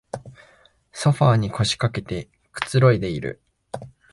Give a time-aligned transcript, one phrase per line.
[0.93, 3.39] ソファーに腰かけてくつろいでいる